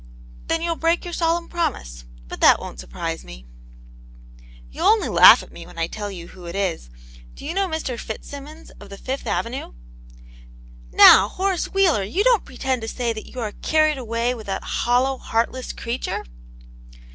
[0.47, 2.05] Then, you'll break your solemn promise.
[2.27, 3.45] But that won't surprise me.'*
[4.71, 6.89] You'll only laugh at me when I tell you who it is.
[7.35, 7.99] Do you know Mr.
[7.99, 9.73] Fitzsimmons, of the Fifth Avenue?""
[10.91, 14.63] Now, Horace Wheeler, you don't pretend to say that you are carried away with that
[14.63, 16.23] hollow, heartless creature